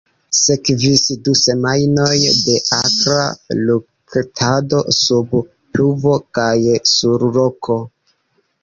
Sekvis 0.35 1.03
du 1.27 1.35
semajnoj 1.41 2.15
de 2.47 2.57
akra 2.79 3.27
luktado 3.61 4.83
sub 5.03 5.37
pluvo 5.51 6.19
kaj 6.41 6.53
sur 6.97 7.33
koto. 7.45 7.83